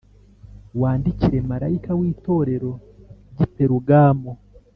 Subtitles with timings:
[0.81, 2.71] Wandikire marayika w’Itorero
[3.31, 4.31] ry’i Perugamo